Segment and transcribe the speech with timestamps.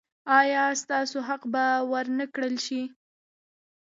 [0.39, 2.81] ایا ستاسو حق به ور نه کړل شي؟